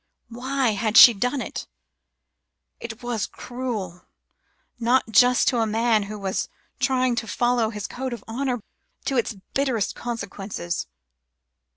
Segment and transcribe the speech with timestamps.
[0.29, 1.67] Why had she done it?
[2.79, 4.01] It was cruel,
[4.79, 8.61] not just to a man who was trying to follow his code of honour,
[9.05, 10.87] to its bitterest consequences."